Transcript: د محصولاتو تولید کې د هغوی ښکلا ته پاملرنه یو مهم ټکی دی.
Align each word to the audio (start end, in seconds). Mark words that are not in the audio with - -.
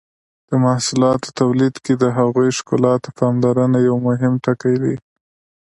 د 0.49 0.51
محصولاتو 0.65 1.29
تولید 1.41 1.75
کې 1.83 1.93
د 1.97 2.03
هغوی 2.17 2.49
ښکلا 2.57 2.93
ته 3.03 3.09
پاملرنه 3.19 3.77
یو 3.87 3.95
مهم 4.07 4.33
ټکی 4.45 4.75
دی. 4.83 4.95